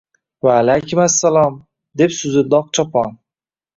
–Vaalaykum 0.45 1.01
assalom!– 1.03 1.59
deb 2.03 2.17
suzildi 2.21 2.59
Oqchopon 2.63 3.15